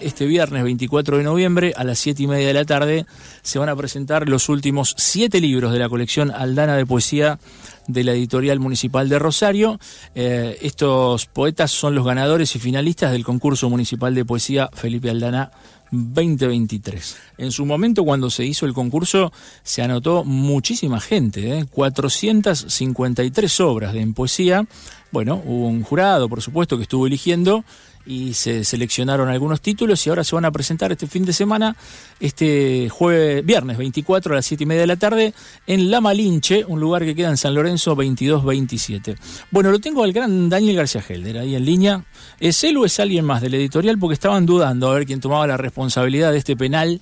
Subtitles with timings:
[0.00, 3.04] Este viernes 24 de noviembre a las 7 y media de la tarde
[3.42, 7.38] se van a presentar los últimos siete libros de la colección Aldana de Poesía
[7.86, 9.78] de la editorial municipal de Rosario.
[10.14, 15.50] Eh, estos poetas son los ganadores y finalistas del concurso municipal de poesía Felipe Aldana
[15.90, 17.16] 2023.
[17.38, 21.66] En su momento, cuando se hizo el concurso, se anotó muchísima gente, ¿eh?
[21.70, 24.66] 453 obras de en poesía.
[25.10, 27.64] Bueno, hubo un jurado, por supuesto, que estuvo eligiendo
[28.10, 31.76] y se seleccionaron algunos títulos y ahora se van a presentar este fin de semana,
[32.18, 35.32] este jueves, viernes 24 a las 7 y media de la tarde,
[35.68, 39.14] en La Malinche, un lugar que queda en San Lorenzo 2227.
[39.52, 42.04] Bueno, lo tengo al gran Daniel García Helder ahí en línea.
[42.40, 43.96] ¿Es él o es alguien más del editorial?
[43.96, 47.00] Porque estaban dudando a ver quién tomaba la responsabilidad de este penal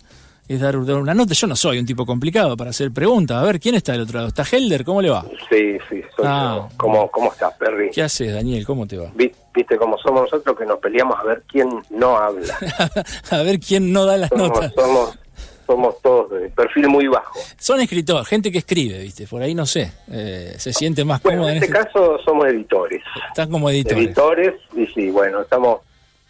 [0.48, 1.34] es dar, una nota.
[1.34, 3.36] Yo no soy un tipo complicado para hacer preguntas.
[3.36, 4.28] A ver, ¿quién está del otro lado?
[4.28, 4.84] ¿Está Helder?
[4.84, 5.22] ¿Cómo le va?
[5.50, 6.68] Sí, sí, soy Ah.
[6.70, 6.76] yo.
[6.76, 7.90] ¿Cómo, ¿Cómo estás, Perry?
[7.90, 8.64] ¿Qué haces, Daniel?
[8.66, 9.10] ¿Cómo te va?
[9.14, 12.54] Vi- Viste cómo somos nosotros que nos peleamos a ver quién no habla.
[13.30, 14.72] a ver quién no da las Somos, notas.
[14.74, 15.18] somos,
[15.66, 17.40] somos todos de perfil muy bajo.
[17.58, 19.26] Son escritores, gente que escribe, ¿viste?
[19.26, 19.90] Por ahí no sé.
[20.12, 23.02] eh, se siente más Bueno, cómodo en en este ese- caso somos editores.
[23.28, 24.06] Están como editores.
[24.06, 25.80] Editores, y sí, bueno, estamos,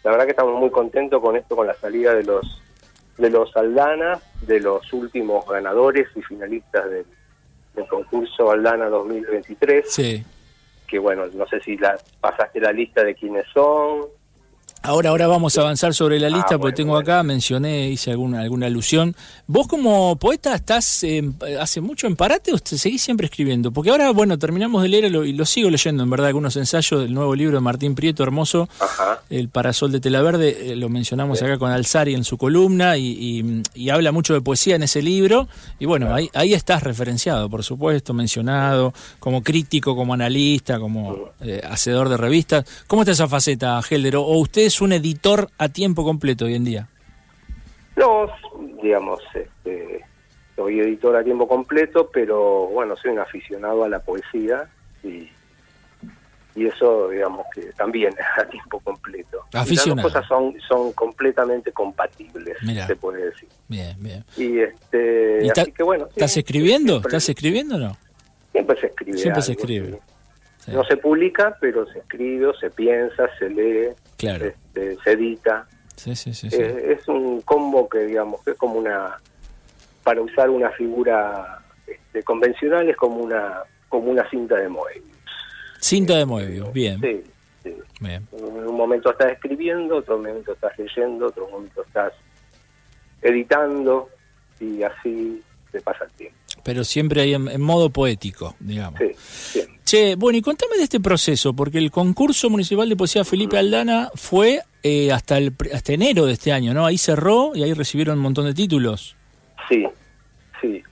[0.03, 2.41] la verdad que estamos muy contentos con esto, con la salida de los
[3.19, 7.05] de los Aldana, de los últimos ganadores y finalistas del,
[7.75, 9.91] del concurso Aldana 2023.
[9.91, 10.23] Sí.
[10.87, 14.07] Que bueno, no sé si la pasaste la lista de quiénes son.
[14.81, 17.01] Ahora, ahora vamos a avanzar sobre la lista Ah, porque bueno, tengo bueno.
[17.11, 19.13] acá, mencioné, hice alguna, alguna alusión.
[19.45, 21.21] ¿Vos como poeta estás eh,
[21.59, 23.71] hace mucho en parate o seguís siempre escribiendo?
[23.71, 27.13] Porque ahora, bueno, terminamos de leer y lo, sigo leyendo, en verdad, algunos ensayos del
[27.13, 29.21] nuevo libro de Martín Prieto, hermoso, Ajá.
[29.29, 33.05] El Parasol de Tela Verde, eh, lo mencionamos acá con Alzari en su columna y,
[33.05, 35.47] y- y habla mucho de poesía en ese libro.
[35.77, 41.61] Y bueno, ahí, ahí estás referenciado, por supuesto, mencionado como crítico, como analista, como eh,
[41.69, 42.65] hacedor de revistas.
[42.87, 44.15] ¿Cómo está esa faceta, Helder?
[44.15, 46.87] ¿O o usted es un editor a tiempo completo hoy en día?
[47.95, 48.27] No,
[48.81, 50.05] digamos, este,
[50.55, 54.69] soy editor a tiempo completo, pero bueno, soy un aficionado a la poesía
[55.03, 55.27] y,
[56.55, 59.43] y eso, digamos, que también es a tiempo completo.
[59.53, 60.07] Aficionado.
[60.07, 62.85] Las dos cosas son, son completamente compatibles, Mirá.
[62.87, 63.49] se puede decir.
[63.67, 64.23] Bien, bien.
[64.37, 66.05] Y este, ¿Y ta- así que bueno.
[66.05, 66.93] sí, ¿Estás escribiendo?
[66.93, 67.97] siempre- ¿Estás escribiendo o no?
[68.51, 69.17] Siempre se escribe.
[69.17, 69.91] Siempre se escribe.
[69.91, 69.97] sí.
[70.65, 70.71] Sí.
[70.73, 74.47] No se publica, pero se escribe, se piensa, se lee, Claro.
[74.47, 75.65] este, se edita.
[75.95, 76.49] Sí, sí, sí.
[76.51, 79.17] Eh, es un combo que, digamos, que es como una,
[80.03, 85.17] para usar una figura este, convencional, es como una como una cinta de Moebius.
[85.79, 87.01] Cinta de Moebius, bien.
[87.01, 87.23] Sí,
[87.63, 87.75] sí.
[87.99, 88.27] bien.
[88.31, 92.13] En un momento estás escribiendo, otro momento estás leyendo, otro momento estás
[93.21, 94.09] editando
[94.59, 95.41] y así
[95.71, 96.37] te pasa el tiempo.
[96.63, 98.99] Pero siempre ahí en, en modo poético, digamos.
[98.99, 99.78] Sí, sí.
[99.89, 104.11] Che, bueno, y contame de este proceso, porque el concurso municipal de poesía Felipe Aldana
[104.13, 106.85] fue eh, hasta el hasta enero de este año, ¿no?
[106.85, 109.17] Ahí cerró y ahí recibieron un montón de títulos.
[109.67, 109.87] Sí,
[110.61, 110.83] sí.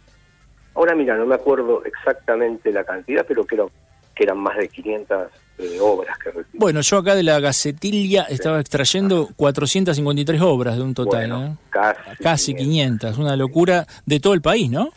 [0.74, 3.70] Ahora mira, no me acuerdo exactamente la cantidad, pero creo
[4.16, 5.28] que eran más de 500
[5.60, 6.58] eh, obras que recibí.
[6.58, 11.58] Bueno, yo acá de la Gacetilla estaba extrayendo 453 obras de un total, Bueno, ¿no?
[11.70, 14.90] casi, Casi 500, una locura de todo el país, ¿no?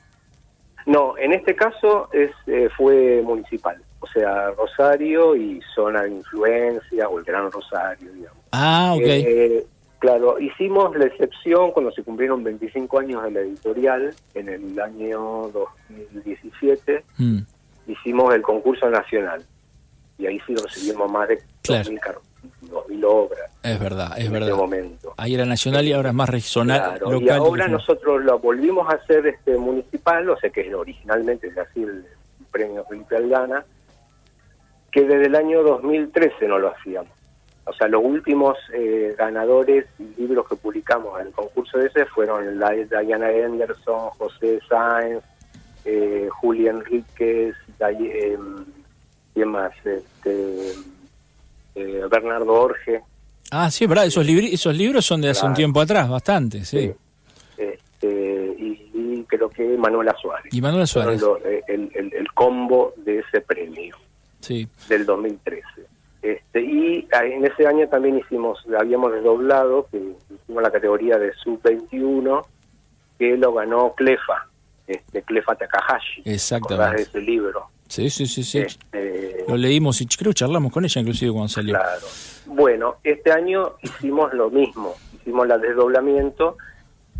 [0.86, 7.08] No, en este caso es eh, fue municipal, o sea, Rosario y zona de influencia,
[7.08, 8.38] o el Gran Rosario, digamos.
[8.52, 9.02] Ah, ok.
[9.04, 9.66] Eh,
[9.98, 15.50] claro, hicimos la excepción cuando se cumplieron 25 años de la editorial, en el año
[15.52, 17.38] 2017, Mm,
[17.86, 19.44] hicimos el concurso nacional,
[20.18, 21.84] y ahí sí recibimos más de Claro.
[21.90, 22.18] 2.000 car-
[22.62, 24.48] 2.000 obras es verdad, es en verdad.
[24.48, 25.14] ese momento.
[25.18, 27.22] Ahí era nacional y ahora es más regional, Claro, local.
[27.26, 31.82] y ahora nosotros lo volvimos a hacer este municipal, o sea que originalmente es así
[31.82, 32.04] el
[32.50, 33.64] premio Felipe Aldana,
[34.92, 37.10] que desde el año 2013 no lo hacíamos.
[37.66, 42.58] O sea, los últimos eh, ganadores y libros que publicamos en el concurso ese fueron
[42.58, 45.22] la, Diana Henderson, José Sáenz,
[45.84, 48.38] eh, Julia Enríquez, eh,
[49.34, 49.72] ¿quién más?
[49.84, 50.72] Este,
[51.76, 53.02] eh, Bernardo Orge,
[53.52, 56.92] Ah, sí, verdad, esos, libri- esos libros son de hace un tiempo atrás, bastante, sí.
[57.56, 60.52] Este, y, y creo que Manuela Suárez.
[60.54, 63.96] Y Manuela Suárez, los- el, el- el combo de ese premio
[64.50, 64.68] sí.
[64.88, 65.64] del 2013.
[66.22, 71.32] Este, y ah, en ese año también hicimos, habíamos desdoblado, que hicimos la categoría de
[71.34, 72.44] sub-21,
[73.18, 74.46] que lo ganó Clefa,
[74.86, 76.22] este, Clefa Takahashi.
[76.24, 76.84] Exactamente.
[76.84, 77.66] ¿Acordás de ese libro?
[77.88, 78.58] Sí, sí, sí, sí.
[78.58, 81.74] Este, Lo leímos y creo charlamos con ella inclusive cuando salió.
[81.74, 82.06] Claro.
[82.46, 86.56] Bueno, este año hicimos lo mismo, hicimos la desdoblamiento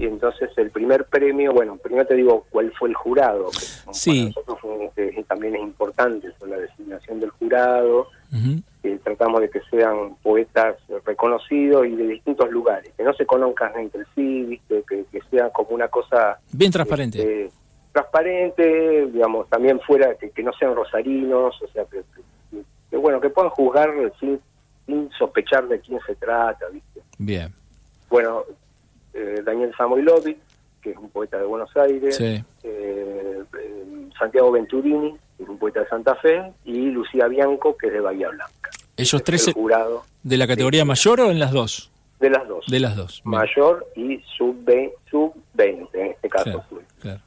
[0.01, 3.51] y entonces el primer premio, bueno, primero te digo cuál fue el jurado,
[3.93, 4.33] Sí.
[4.35, 8.09] para nosotros eh, también es importante, la designación del jurado,
[8.83, 13.79] que tratamos de que sean poetas reconocidos y de distintos lugares, que no se conozcan
[13.79, 14.83] entre sí, ¿viste?
[14.89, 17.19] Que, que sea como una cosa Bien transparente.
[17.19, 17.57] este,
[17.93, 23.21] transparente, digamos, también fuera, que, que no sean rosarinos, o sea, que, que- que, bueno,
[23.21, 24.41] que puedan juzgar sin,
[24.87, 27.01] sin sospechar de quién se trata, ¿viste?
[27.19, 27.53] Bien.
[28.09, 28.43] Bueno,
[29.15, 30.39] eh, Daniel Samoilovic,
[30.83, 32.43] que es un poeta de Buenos Aires, Sí.
[32.63, 33.85] eh, eh,
[34.19, 38.01] Santiago Venturini, que es un poeta de Santa Fe, y Lucía Bianco, que es de
[38.01, 38.71] Bahía Blanca.
[38.97, 41.91] ¿Ellos Es tres el jurado de la categoría mayor o en las dos?
[42.21, 43.23] de las dos, De las dos.
[43.25, 43.39] Bien.
[43.41, 46.63] mayor y sub-20, sub-20 en este caso.
[47.01, 47.21] Claro.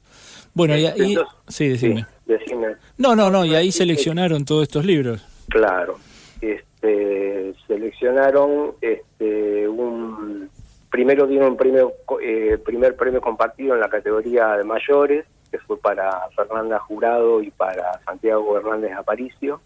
[0.53, 1.17] Bueno, y ahí...
[1.47, 2.05] Sí, decime.
[2.27, 2.75] decime.
[2.99, 5.25] No, no, no, y ahí seleccionaron todos estos libros.
[5.49, 5.97] Claro.
[6.41, 10.47] Este, seleccionaron este, un
[10.93, 15.75] primero dieron un premio eh, primer premio compartido en la categoría de mayores que fue
[15.75, 19.59] para Fernanda Jurado y para Santiago Hernández Aparicio.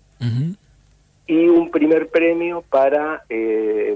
[1.27, 3.93] Y un primer premio para eh,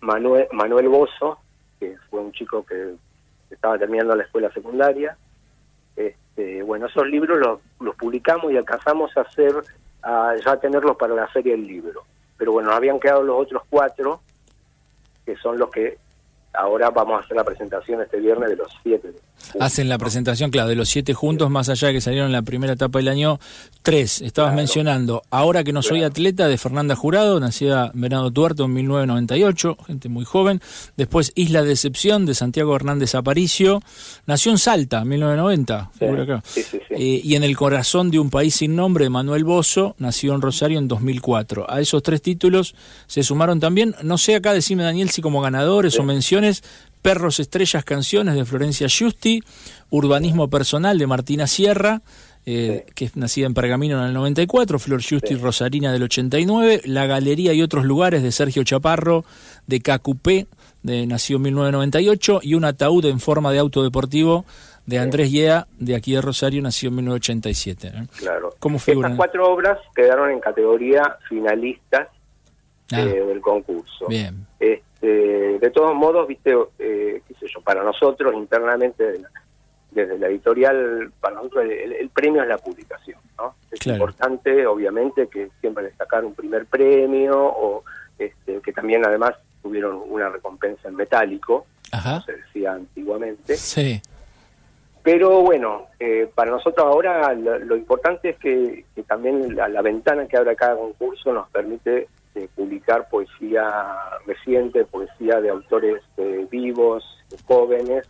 [0.00, 1.38] Manuel Manuel Bozo
[1.78, 2.94] que fue un chico que
[3.48, 5.16] estaba terminando la escuela secundaria.
[5.94, 9.54] Este, bueno esos libros los, los publicamos y alcanzamos a hacer
[10.02, 12.02] a ya tenerlos para la feria del libro.
[12.36, 14.20] Pero bueno nos habían quedado los otros cuatro
[15.24, 15.98] que son los que
[16.54, 19.12] ahora vamos a hacer la presentación este viernes de los siete
[19.58, 22.42] Hacen la presentación, claro, de los siete juntos, más allá de que salieron en la
[22.42, 23.40] primera etapa del año,
[23.82, 24.22] tres.
[24.22, 24.56] Estabas Claro.
[24.56, 26.12] mencionando, ahora que no soy Claro.
[26.12, 30.60] atleta, de Fernanda Jurado, nacida Venado Tuerto en 1998, gente muy joven.
[30.96, 33.82] Después Isla de Excepción, de Santiago Hernández Aparicio.
[34.26, 36.42] Nació en Salta, 1990, figura acá.
[36.46, 36.94] sí, sí, sí.
[36.94, 40.78] Eh, y en el corazón de un país sin nombre, Manuel Bozo, nació en Rosario
[40.78, 41.68] en 2004.
[41.68, 42.74] A esos tres títulos
[43.08, 46.41] se sumaron también, no sé acá, decime Daniel, si como ganadores o menciones,
[47.02, 49.42] Perros, Estrellas, Canciones de Florencia Giusti,
[49.90, 52.00] Urbanismo Personal de Martina Sierra,
[52.46, 57.06] eh, que es nacida en Pergamino en el 94, Flor Giusti Rosarina del 89, La
[57.06, 59.24] Galería y otros lugares de Sergio Chaparro,
[59.66, 60.46] de Cacupé,
[60.82, 64.44] de, nació en 1998, y Un ataúd en forma de auto deportivo
[64.86, 67.88] de Andrés Yea, de aquí de Rosario, nació en 1987.
[67.88, 68.06] ¿eh?
[68.16, 69.12] claro ¿Cómo figuran?
[69.12, 72.08] estas cuatro obras quedaron en categoría finalistas
[72.92, 77.82] Ah, eh, del concurso bien, Este, de todos modos, viste, eh, qué sé yo, para
[77.82, 79.30] nosotros internamente, la-
[79.90, 83.54] desde la editorial, para nosotros el, el premio es la publicación, ¿no?
[83.70, 83.98] Es Claro.
[83.98, 87.84] importante, obviamente, que siempre destacar un primer premio o
[88.18, 89.32] este, que también además
[89.62, 93.56] tuvieron una recompensa en metálico, como se decía antiguamente.
[93.56, 94.00] sí,
[95.02, 99.82] Pero bueno, eh, para nosotros ahora lo, lo importante es que, que también la, la
[99.82, 103.64] ventana que abre cada concurso nos permite eh, publicar poesía
[104.26, 107.04] reciente, poesía de autores eh, vivos,
[107.46, 108.08] jóvenes,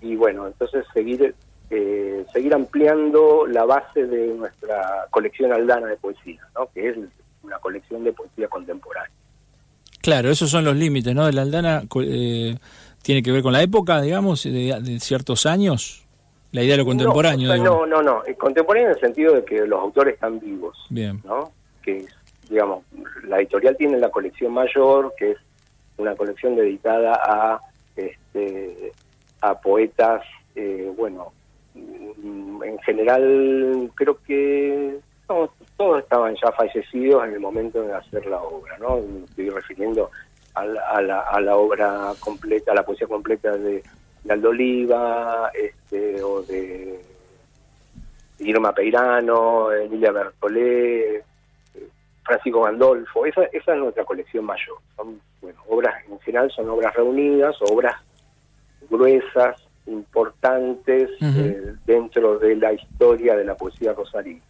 [0.00, 1.34] y bueno, entonces seguir
[1.70, 6.68] eh, seguir ampliando la base de nuestra colección aldana de poesía, ¿no?
[6.74, 6.96] que es
[7.42, 9.10] una colección de poesía contemporánea.
[10.02, 11.24] Claro, esos son los límites, ¿no?
[11.24, 12.56] De la Aldana eh,
[13.02, 16.04] tiene que ver con la época, digamos, de, de ciertos años.
[16.50, 17.48] La idea de lo contemporáneo.
[17.48, 17.86] No, o sea, digo.
[17.86, 20.76] no, no, no, contemporáneo en el sentido de que los autores están vivos.
[20.90, 21.52] Bien, ¿no?
[21.82, 22.04] Que,
[22.52, 22.84] digamos,
[23.24, 25.38] la editorial tiene la colección mayor, que es
[25.96, 27.60] una colección dedicada a,
[27.96, 28.92] este,
[29.40, 30.22] a poetas,
[30.54, 31.32] eh, bueno,
[31.74, 34.98] mm, en general creo que
[35.78, 38.98] todos estaban ya fallecidos en el momento de hacer la obra, ¿no?
[39.24, 40.10] Estoy refiriendo
[40.52, 43.82] a la, a la, obra completa, a la poesía completa de,
[44.24, 44.52] de Aldo
[45.54, 47.00] este, o de
[48.40, 51.24] Irma Peirano, Emilia Bertolé,
[52.24, 54.76] Francisco Gandolfo, esa, esa es nuestra colección mayor.
[54.96, 57.96] Son, bueno, obras, en general son obras reunidas, obras
[58.90, 64.40] gruesas, importantes eh, dentro de la historia de la poesía rosarina.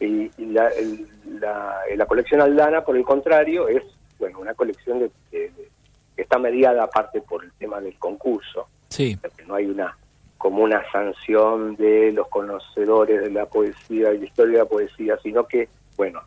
[0.00, 1.06] Y, y la, el-
[1.40, 3.82] la, eh, la colección Aldana, por el contrario, es
[4.18, 5.68] bueno una colección de, de- de-
[6.16, 9.96] que está mediada aparte por el tema del concurso sí, que no hay una
[10.38, 15.16] como una sanción de los conocedores de la poesía y la historia de la poesía,
[15.22, 16.20] sino que, bueno,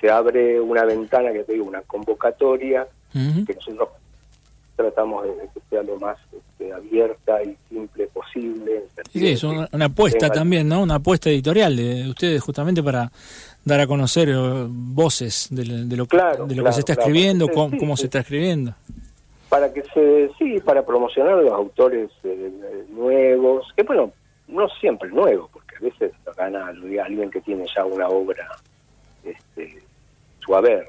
[0.00, 3.88] que abre una ventana, que te digo, una convocatoria, que nosotros
[4.76, 8.84] tratamos de que sea lo más este, abierta y simple posible.
[9.12, 10.82] Sí, es una, apuesta también, ¿no?
[10.82, 13.12] Una apuesta editorial de ustedes justamente para
[13.62, 14.34] dar a conocer eh,
[14.68, 15.64] voces de,
[15.96, 18.74] lo, claro, de lo que se está escribiendo, cómo, se está escribiendo.
[19.50, 22.50] Para que se, sí, para promocionar a los autores eh,
[22.88, 24.12] nuevos, que bueno,
[24.48, 28.48] no siempre nuevos, porque a veces gana alguien que tiene ya una obra
[29.24, 29.82] este,
[30.40, 30.86] su haber.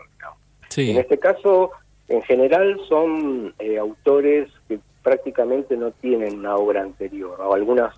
[0.78, 1.72] En este caso,
[2.08, 7.94] en general son eh, autores que prácticamente no tienen una obra anterior, o algunos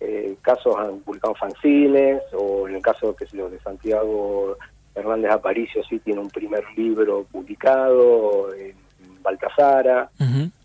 [0.00, 4.56] eh, casos han publicado fanzines, o en el caso que de Santiago
[4.94, 8.74] Hernández Aparicio sí tiene un primer libro publicado en
[9.22, 10.10] Baltasara,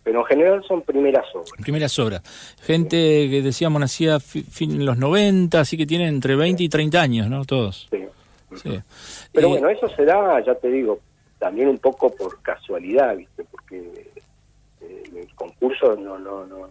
[0.03, 1.51] pero en general son primeras obras.
[1.61, 2.21] Primeras obras.
[2.61, 7.01] Gente que decíamos nacía fin en los 90, así que tienen entre 20 y 30
[7.01, 7.45] años, ¿no?
[7.45, 7.87] Todos.
[7.89, 7.99] Sí.
[9.33, 10.99] Pero eh, bueno, eso se da, ya te digo,
[11.37, 13.43] también un poco por casualidad, ¿viste?
[13.49, 14.11] Porque
[14.81, 16.67] eh, el concurso no, no, no,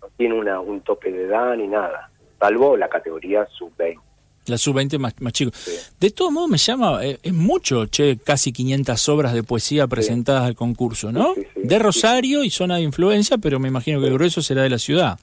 [0.00, 3.98] no tiene una, un tope de edad ni nada, salvo la categoría sub-20.
[4.46, 5.52] La sub-20 más, más chico.
[6.00, 10.44] De todos modos me llama, eh, es mucho, che, casi 500 obras de poesía presentadas
[10.44, 11.34] al concurso, ¿no?
[11.54, 14.78] de Rosario y zona de influencia, pero me imagino que el grueso será de la
[14.78, 15.18] ciudad.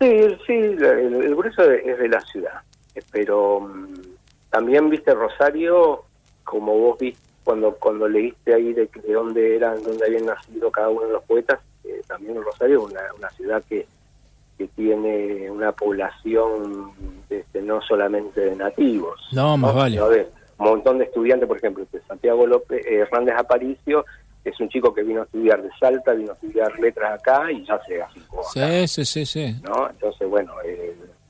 [0.00, 0.08] Sí,
[0.46, 2.60] sí, el, grueso es de la ciudad,
[3.12, 3.94] pero mm,
[4.52, 6.04] también viste Rosario,
[6.44, 10.90] como vos viste cuando cuando leíste ahí de, de dónde eran, dónde habían nacido cada
[10.90, 13.86] uno de los poetas, eh, también Rosario es una, una ciudad que,
[14.56, 16.92] que tiene una población
[17.28, 19.20] este, no solamente de nativos.
[19.32, 20.00] No, más vale.
[20.00, 20.26] un
[20.58, 24.04] montón de estudiantes, por ejemplo, este, Santiago López eh, Hernández Aparicio
[24.44, 27.64] es un chico que vino a estudiar de Salta, vino a estudiar letras acá y
[27.64, 29.56] ya se cinco Sí, sí, sí, sí.
[29.62, 29.81] ¿no?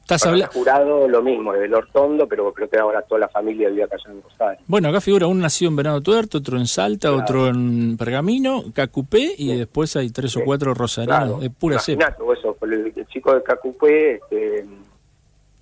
[0.03, 3.97] Estás jurado lo mismo, del Hortondo, pero creo que ahora toda la familia vive acá
[4.07, 4.65] en Rosario.
[4.67, 9.35] Bueno, acá figura un nacido en Venado Tuerto, otro en Salta, otro en Pergamino, Cacupé,
[9.39, 12.17] y después hay tres o cuatro rosarinos, de pura cepa.
[12.37, 14.67] eso, el, chico de Cacupé, este,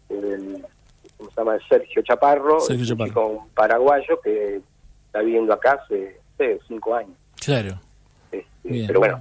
[0.08, 0.64] el,
[1.16, 1.58] ¿cómo se llama?
[1.68, 3.26] Sergio Chaparro, Sergio Chaparro.
[3.26, 4.60] un paraguayo que
[5.06, 6.18] está viviendo acá hace,
[6.66, 7.16] cinco años.
[7.38, 7.78] Claro.
[8.32, 8.48] Este,
[8.86, 9.20] pero bueno,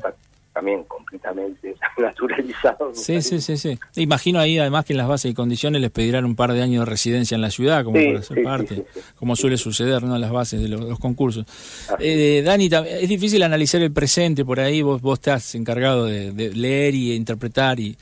[0.59, 2.93] también completamente naturalizado.
[2.93, 3.79] Sí, sí, sí, sí.
[3.95, 6.85] Imagino ahí además que en las bases y condiciones les pedirán un par de años
[6.85, 8.85] de residencia en la ciudad, como para ser parte,
[9.15, 10.15] como suele suceder ¿no?
[10.15, 11.45] en las bases de los, concursos.
[11.99, 16.93] Eh, Dani, es difícil analizar el presente por ahí, vos, vos estás encargado de, leer
[16.93, 17.97] y interpretar y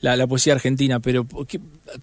[0.00, 1.26] la, poesía argentina, pero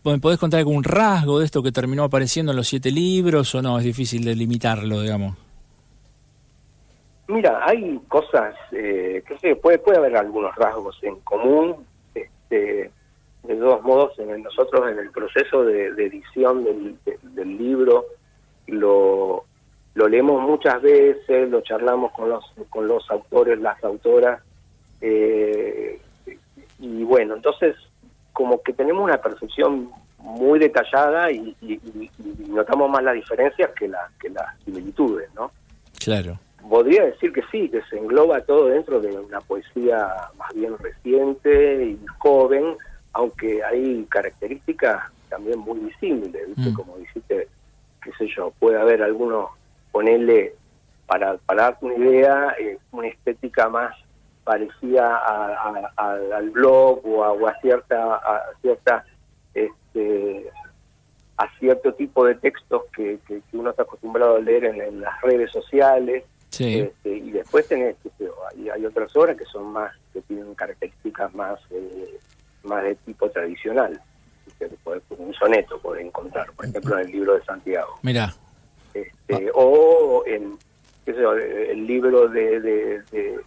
[0.03, 3.61] ¿me podés contar algún rasgo de esto que terminó apareciendo en los siete libros o
[3.61, 3.77] no?
[3.77, 5.37] Es difícil delimitarlo, digamos.
[7.27, 11.85] Mira, hay cosas, eh, que sé, puede, puede haber algunos rasgos en común.
[12.13, 12.91] Este,
[13.43, 18.05] de todos modos, en nosotros en el proceso de, edición del, libro
[18.67, 19.43] lo,
[19.95, 24.41] lo leemos muchas veces, lo charlamos con los, con los autores, las autoras,
[25.01, 25.99] eh,
[26.79, 27.75] y bueno, entonces
[28.31, 31.55] como que tenemos una percepción muy detallada y,
[32.47, 35.51] notamos más las diferencias que, la, que las similitudes, ¿no?
[35.99, 36.39] Claro
[36.69, 41.83] podría decir que sí, que se engloba todo dentro de una poesía más bien reciente
[41.85, 42.77] y joven,
[43.13, 46.73] aunque hay características también muy visibles, mm.
[46.73, 47.47] como dijiste,
[48.03, 49.49] qué sé yo, puede haber algunos,
[49.91, 50.55] ponerle,
[51.05, 53.95] para, para darte una idea, eh, una estética más
[54.43, 55.21] parecida
[55.95, 59.05] al blog o a, cierta, a cierta
[59.53, 60.49] este,
[61.37, 65.51] a cierto tipo de textos que, que, uno está acostumbrado a leer en las redes
[65.51, 66.23] sociales,
[66.59, 67.95] este, y después tenés,
[68.51, 72.19] hay, hay, otras obras que son más, que tienen características más, eh,
[72.63, 73.99] más de tipo tradicional.
[75.17, 77.99] un soneto puede encontrar, por ejemplo, en el libro de Santiago.
[78.01, 78.33] Mira.
[78.93, 80.57] Este, o en
[81.05, 83.39] el libro de, de,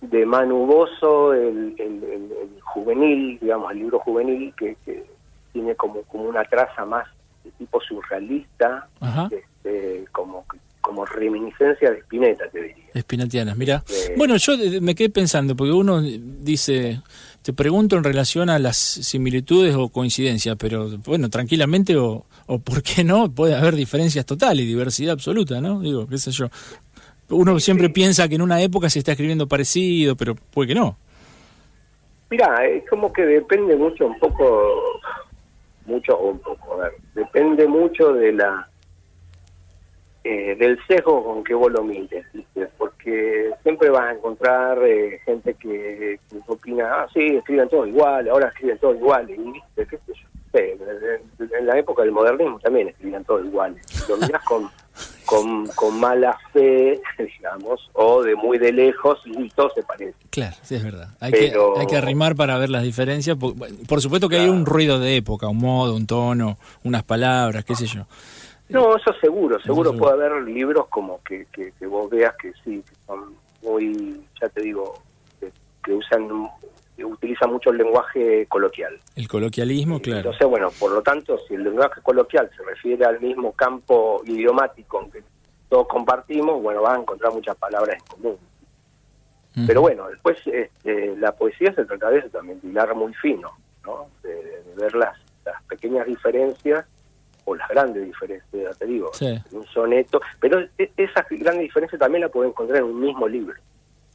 [0.00, 4.76] de, Manu Bozo, el, el, juvenil, digamos, el libro juvenil, que,
[5.52, 7.06] tiene como, como una traza más
[7.44, 8.88] de tipo surrealista,
[9.30, 10.44] este, como
[10.82, 12.84] como reminiscencia de Spinetta, te diría.
[12.98, 13.82] Spinettianas, mira.
[14.16, 17.00] Bueno, yo me quedé pensando, porque uno dice,
[17.40, 22.82] te pregunto en relación a las similitudes o coincidencias, pero bueno, tranquilamente o, o por
[22.82, 25.80] qué no, puede haber diferencias totales, diversidad absoluta, ¿no?
[25.80, 26.48] Digo, qué sé yo.
[27.30, 30.98] Uno siempre piensa que en una época se está escribiendo parecido, pero puede que no.
[32.28, 35.00] Mira, es como que depende mucho, un poco,
[35.86, 38.68] mucho, un poco, a ver, depende mucho de la
[40.24, 42.24] eh, del sesgo con que vos lo mires,
[42.78, 48.48] porque siempre vas a encontrar eh, gente que, opina, ah, sí, escriben todo igual, ahora
[48.48, 50.14] escriben todo igual, y ¿qué sé yo?
[50.54, 53.74] en la época del modernismo también escribían todo igual.
[54.08, 54.68] Lo mirás con,
[55.24, 60.14] con, con mala fe, digamos, o de muy de lejos, y todo se parece.
[60.30, 61.08] Claro, sí, es verdad.
[61.20, 63.36] Hay, Pero- que, hay que arrimar para ver las diferencias.
[63.36, 63.54] Por,
[63.88, 67.74] por supuesto que hay un ruido de época, un modo, un tono, unas palabras, qué
[67.74, 68.06] sé yo.
[68.72, 72.82] No, eso seguro, seguro puede haber libros como que, que, que vos veas que sí,
[72.82, 74.94] que son muy, ya te digo,
[75.38, 75.52] que,
[75.84, 76.28] que usan,
[76.96, 78.98] que utilizan mucho el lenguaje coloquial.
[79.14, 80.20] El coloquialismo, claro.
[80.20, 85.08] Entonces, bueno, por lo tanto, si el lenguaje coloquial se refiere al mismo campo idiomático
[85.10, 85.22] que
[85.68, 88.38] todos compartimos, bueno, vas a encontrar muchas palabras en común.
[89.66, 93.50] Pero bueno, después este, la poesía se trata de eso también, de hilar muy fino,
[93.84, 94.06] ¿no?
[94.22, 95.14] De, de ver las,
[95.44, 96.86] las pequeñas diferencias
[97.44, 99.34] o las grandes diferencias, ya te digo, Sí.
[99.52, 100.20] un soneto.
[100.40, 103.54] Pero e- esas grandes diferencias también las puedes encontrar en un mismo libro.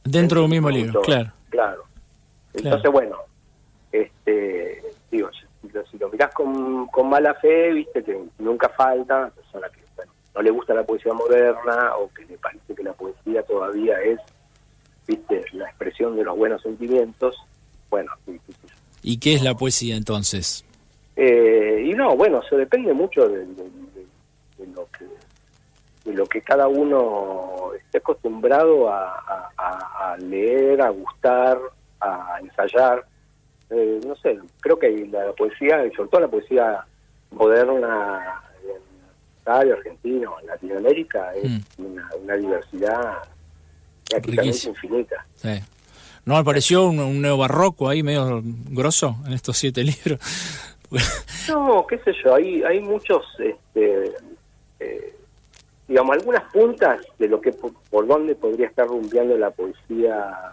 [0.04, 1.30] Dentro de un mismo libro, claro.
[1.50, 1.84] Claro.
[2.54, 3.18] Entonces, bueno,
[3.92, 5.30] este, digo,
[5.90, 10.42] si lo, mirás con, con mala fe, viste que nunca falta persona que bueno, no
[10.42, 14.18] le gusta la poesía moderna o que le parece que la poesía todavía es,
[15.06, 17.36] viste, la expresión de los buenos sentimientos.
[17.90, 18.54] Bueno, sí, sí.
[19.02, 20.64] ¿Y qué es la poesía entonces?
[21.20, 24.06] Eh, y no, bueno, eso depende mucho de, de- de-
[24.58, 25.04] de lo que
[26.04, 31.58] de lo que cada uno esté acostumbrado a, a- a- a leer, a gustar,
[32.00, 33.04] a ensayar.
[33.68, 36.84] Eh, no sé, creo que la poesía, y sobre todo la poesía
[37.32, 38.80] moderna en
[39.42, 41.84] Italia, Argentina o en Latinoamérica, es Mm.
[41.84, 43.18] una, una diversidad
[44.08, 45.26] prácticamente infinita.
[45.34, 45.60] Sí.
[46.24, 50.20] ¿No apareció un, un neobarroco ahí medio grosso en estos siete libros?
[51.48, 54.12] No, qué sé yo, hay, hay muchos, este,
[54.80, 55.14] eh,
[55.86, 60.52] digamos, algunas puntas de lo que por, por donde podría estar rumbeando la poesía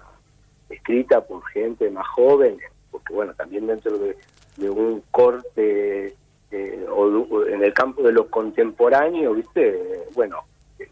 [0.70, 2.58] escrita por gente más joven,
[2.92, 4.18] porque bueno, también dentro de,
[4.58, 6.16] de un corte
[6.52, 10.40] eh, o, en el campo de lo contemporáneo, viste, bueno,
[10.80, 10.90] eh,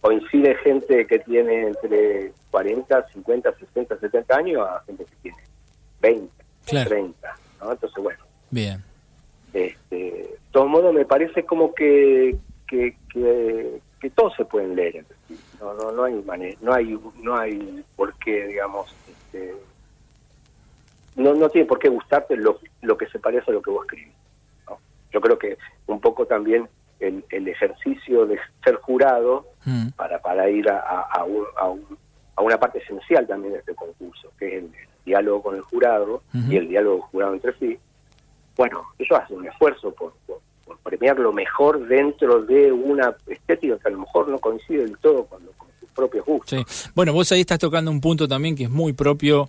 [0.00, 5.38] coincide gente que tiene entre 40, 50, 60, 70 años a gente que tiene
[6.00, 6.32] 20,
[6.66, 6.90] Claro.
[6.90, 7.72] 30, ¿no?
[7.72, 8.82] Entonces, bueno, Bien.
[9.52, 15.04] este, de todos modos me parece como que que, que, que todos se pueden leer
[15.58, 19.54] no no no hay manera no hay no hay por qué digamos este,
[21.16, 23.84] no no tiene por qué gustarte lo, lo que se parece a lo que vos
[23.86, 24.14] escribís
[24.68, 24.78] ¿no?
[25.12, 26.68] yo creo que un poco también
[27.00, 29.88] el, el ejercicio de ser jurado Mm.
[29.96, 31.98] para para ir a, a, a un- a un-
[32.36, 34.70] a una parte esencial también de este concurso, que es el,
[35.08, 37.76] diálogo con el jurado y el diálogo jurado entre sí.
[38.56, 43.78] Bueno, ellos hacen un esfuerzo por, por- por premiar lo mejor dentro de una estética
[43.78, 46.64] que a lo mejor no coincide del todo con, lo- con sus propios gustos.
[46.68, 46.90] Sí.
[46.94, 49.48] Bueno, vos ahí estás tocando un punto también que es muy propio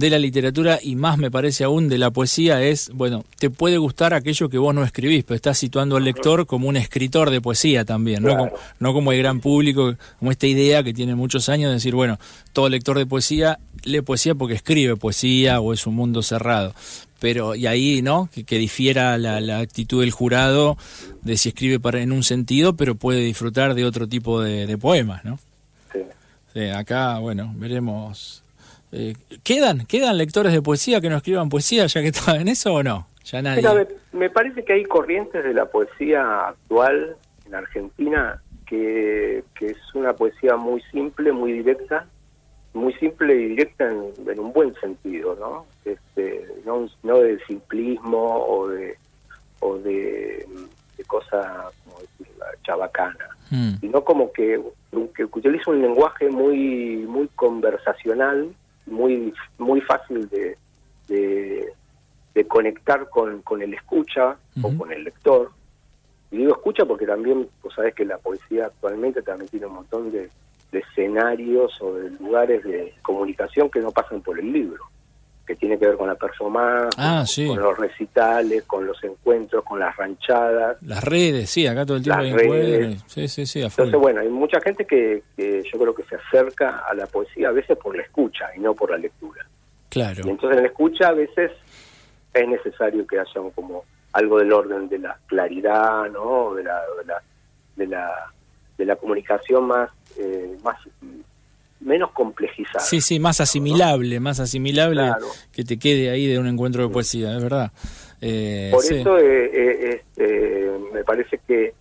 [0.00, 3.78] de la literatura y más me parece aún de la poesía es, bueno, te puede
[3.78, 7.40] gustar aquello que vos no escribís, pero estás situando al lector como un escritor de
[7.40, 8.36] poesía también, ¿no?
[8.36, 11.94] Como, no como el gran público, como esta idea que tiene muchos años de decir,
[11.94, 12.18] bueno,
[12.52, 16.74] todo lector de poesía lee poesía porque escribe poesía o es un mundo cerrado.
[17.18, 18.30] Pero, y ahí, ¿no?
[18.32, 20.78] Que, que difiera la, la actitud del jurado
[21.20, 24.78] de si escribe para, en un sentido, pero puede disfrutar de otro tipo de, de
[24.78, 25.38] poemas, ¿no?
[25.92, 26.00] Sí.
[26.54, 28.39] Sí, acá, bueno, veremos.
[28.92, 32.74] Eh, ¿Quedan quedan lectores de poesía que no escriban poesía ya que estaban en eso
[32.74, 33.06] o no?
[33.24, 33.62] Ya nadie.
[33.62, 39.66] Mira, me, me parece que hay corrientes de la poesía actual en Argentina que, que
[39.66, 42.06] es una poesía muy simple, muy directa,
[42.72, 45.66] muy simple y directa en, en un buen sentido, ¿no?
[45.84, 48.96] Este, no, no de simplismo o de
[49.60, 50.46] o de,
[50.96, 54.60] de cosa como decirla, chabacana, Mm, sino como que,
[55.14, 58.54] que utiliza un lenguaje muy muy conversacional,
[58.90, 60.56] muy muy fácil de,
[61.08, 61.72] de,
[62.34, 65.50] de conectar con, con el escucha o con el lector.
[66.30, 70.12] Y digo escucha porque también, vos sabés que la poesía actualmente también tiene un montón
[70.12, 70.30] de,
[70.70, 74.84] de escenarios o de lugares de comunicación que no pasan por el libro,
[75.50, 77.44] que tiene que ver con la persona, Ah, con, sí.
[77.44, 80.76] con los recitales, con los encuentros, con las ranchadas.
[80.82, 83.02] Las redes, sí, acá todo el tiempo Las hay redes.
[83.08, 83.60] Sí, sí, sí.
[83.62, 87.48] Entonces, bueno, hay mucha gente que, que yo creo que se acerca a la poesía
[87.48, 89.44] a veces por la escucha y no por la lectura.
[89.88, 90.22] Claro.
[90.24, 91.50] Y entonces en la escucha a veces
[92.32, 93.82] es necesario que haya como
[94.12, 96.54] algo del orden de la claridad, ¿no?
[96.54, 97.22] De la, de la,
[97.74, 98.32] de la,
[98.78, 100.78] de la comunicación más, eh, más
[101.80, 102.80] menos complejizada.
[102.80, 105.26] Sí, sí, más asimilable, más asimilable Claro.
[105.52, 107.72] que te quede ahí de un encuentro de poesía, es verdad.
[108.20, 108.96] Eh, Por sí.
[108.96, 111.72] eso eh, eh, este, me parece que,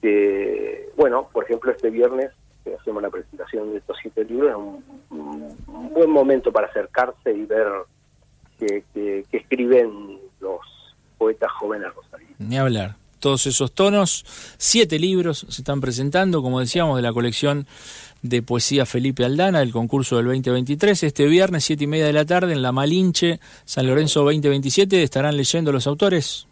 [0.00, 2.30] que, bueno, por ejemplo, este viernes
[2.64, 4.84] que hacemos la presentación de estos siete libros, es un,
[5.18, 7.66] un- un buen momento para acercarse y ver
[8.58, 10.60] qué, qué- qué escriben los
[11.18, 12.34] poetas jóvenes rosarinos.
[12.38, 12.94] Ni hablar.
[13.22, 14.24] Todos esos tonos.
[14.58, 17.66] Siete libros se están presentando, como decíamos, de la colección
[18.20, 21.04] de poesía Felipe Aldana, del concurso del 2023.
[21.04, 25.36] Este viernes, siete y media de la tarde, en la Malinche, San Lorenzo 2027, estarán
[25.36, 26.48] leyendo los autores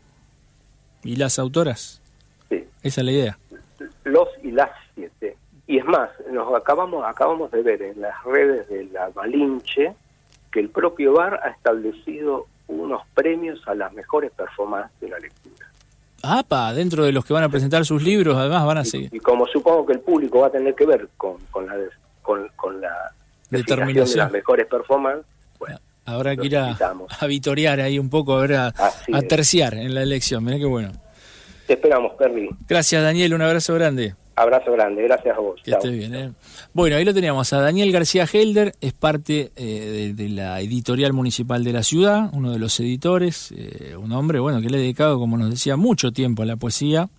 [1.03, 2.01] y las autoras.
[2.49, 2.65] Sí.
[2.83, 3.39] Esa es la idea.
[4.05, 5.37] Los y las siete.
[5.67, 9.93] Y es más, nos acabamos, acabamos de ver en las redes de la Malinche
[10.53, 15.70] que el propio bar ha establecido unos premios a las mejores performances de la lectura.
[16.49, 19.11] Pa dentro de los que van a presentar sus libros, además van a seguir.
[19.13, 21.75] Y, como supongo que el público va a tener que ver con, con la,
[22.23, 23.13] con, con la
[23.51, 25.27] determinación de las mejores performances,
[25.59, 26.77] bueno, habrá que ir a,
[27.21, 28.73] a, vitorear ahí un poco, a ver, a,
[29.29, 30.45] terciar en la elección.
[30.45, 30.93] Mirá qué bueno.
[31.67, 32.49] Te esperamos, Perry.
[32.69, 33.35] Gracias, Daniel.
[33.35, 34.15] Un abrazo grande.
[34.41, 35.61] Abrazo grande, gracias a vos.
[35.63, 36.15] Que estés bien.
[36.15, 36.33] ¿eh?
[36.73, 41.63] Bueno, ahí lo teníamos a Daniel García Helder, es parte eh, de, la editorial municipal
[41.63, 45.19] de la ciudad, uno de los editores, eh, un hombre bueno que le ha dedicado,
[45.19, 47.11] como nos decía, mucho tiempo a la poesía.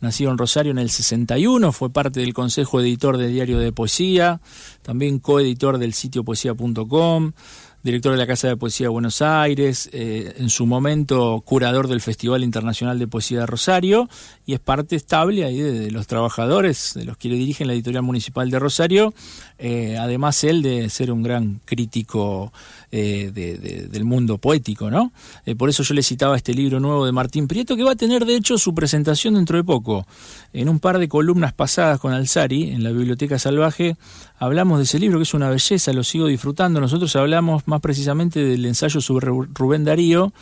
[0.00, 4.40] Nacido en Rosario en el 61, fue parte del consejo editor de Diario de Poesía,
[4.80, 7.32] también coeditor del sitio poesía.com
[7.82, 12.00] director de la Casa de Poesía de Buenos Aires, eh, en su momento curador del
[12.00, 14.08] Festival Internacional de Poesía de Rosario,
[14.44, 18.02] y es parte estable ahí de, los trabajadores, de los que le dirigen la editorial
[18.02, 19.14] municipal de Rosario,
[19.58, 22.52] eh, además él de ser un gran crítico
[22.92, 25.12] eh, del mundo poético, ¿no?
[25.56, 28.24] por eso yo le citaba este libro nuevo de Martín Prieto, que va a tener
[28.24, 30.06] de hecho su presentación dentro de poco.
[30.52, 33.96] En un par de columnas pasadas con Alzari, en la Biblioteca Salvaje,
[34.38, 36.80] hablamos de ese libro, que es una belleza, lo sigo disfrutando.
[36.80, 40.32] Nosotros hablamos más precisamente del ensayo sobre Rubén Darío,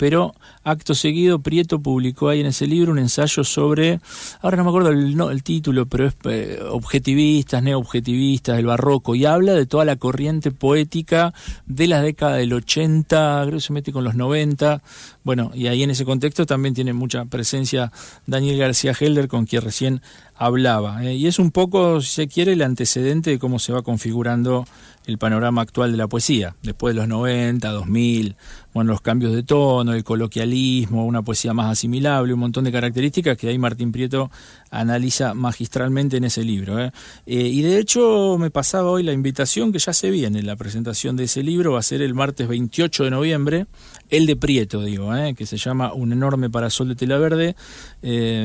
[0.00, 0.34] pero
[0.64, 4.00] acto seguido Prieto publicó ahí en ese libro un ensayo sobre,
[4.40, 9.14] ahora no me acuerdo el, no, el título, pero es eh, objetivistas, neobjetivistas, del barroco,
[9.14, 11.34] y habla de toda la corriente poética
[11.66, 14.82] de la década del 80, creo que se mete con los 90,
[15.22, 17.92] bueno, y ahí en ese contexto también tiene mucha presencia
[18.26, 20.00] Daniel García Helder, con quien recién
[20.40, 21.04] hablaba.
[21.04, 24.64] Eh, y es un poco, si se quiere, el antecedente de cómo se va configurando
[25.06, 28.36] el panorama actual de la poesía, después de los 90, 2000,
[28.72, 33.36] bueno, los cambios de tono, el coloquialismo, una poesía más asimilable, un montón de características
[33.36, 34.30] que ahí Martín Prieto
[34.70, 36.78] analiza magistralmente en ese libro.
[36.78, 36.92] ¿eh?
[37.26, 41.16] Eh, y de hecho me pasaba hoy la invitación que ya se viene, la presentación
[41.16, 43.66] de ese libro va a ser el martes 28 de noviembre,
[44.10, 47.56] el de Prieto, digo, que se llama Un enorme parasol de tela verde,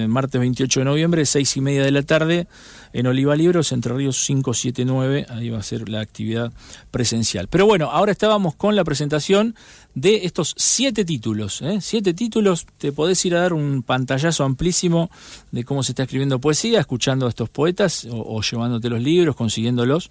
[0.08, 2.48] martes 28 de noviembre, seis y media de la tarde,
[2.96, 6.54] en Oliva Libros, Entre Ríos 579, ahí va a ser la actividad
[6.92, 7.50] presencial.
[7.50, 9.54] Pero bueno, ahora estábamos con la presentación
[9.96, 11.62] de estos siete títulos.
[11.62, 11.80] ¿eh?
[11.82, 15.10] Siete títulos, te podés ir a dar un pantallazo amplísimo
[15.52, 20.10] de cómo se está escribiendo poesía, escuchando a estos poetas o, llevándote los libros, consiguiéndolos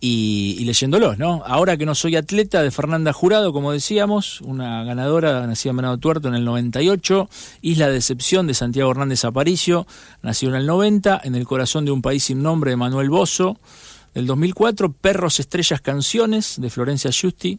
[0.00, 1.18] y, leyéndolos.
[1.18, 1.42] ¿no?
[1.46, 5.98] Ahora que no soy atleta de Fernanda Jurado, como decíamos, una ganadora nacida en Venado
[5.98, 7.28] Tuerto en el 98,
[7.62, 9.86] Isla de Excepción de Santiago Hernández Aparicio,
[10.22, 13.58] nació en el 90, En el corazón de un país sin nombre de Manuel Bozo,
[14.14, 17.58] del 2004, Perros, Estrellas, Canciones de Florencia Giusti,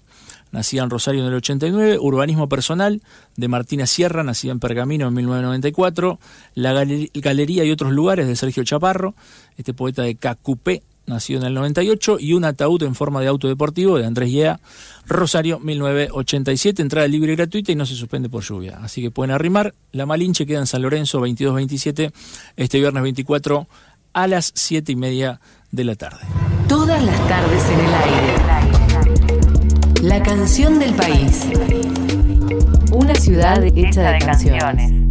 [0.54, 3.02] nacida en Rosario en el 89, Urbanismo Personal,
[3.36, 6.18] de Martina Sierra, nacida en Pergamino en 1994,
[6.56, 9.16] La Galería y otros lugares, de Sergio Chaparro,
[9.58, 13.50] este poeta de Cacupé, nacido en el 98, y Un ataúd en forma de auto
[13.50, 14.62] deportivo, de Andrés Yea,
[15.08, 18.80] Rosario, 1987, entrada libre y gratuita y no se suspende por lluvia.
[18.82, 19.74] Así que pueden arrimar.
[19.92, 22.14] La Malinche queda en San Lorenzo, 22-27,
[22.56, 23.68] este viernes 24
[24.14, 25.40] a las 7 y media
[25.72, 26.20] de la tarde.
[26.68, 28.36] Todas las tardes en el aire.
[30.02, 31.46] La canción del país.
[32.92, 35.07] Una ciudad hecha de canciones.